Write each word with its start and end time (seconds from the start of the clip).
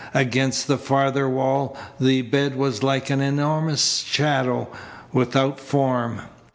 Against 0.15 0.65
the 0.65 0.79
farther 0.79 1.29
wall 1.29 1.77
the 1.99 2.23
bed 2.23 2.55
was 2.55 2.81
like 2.81 3.11
an 3.11 3.21
enormous 3.21 3.97
shadow, 3.99 4.67
without 5.13 5.59
form. 5.59 6.21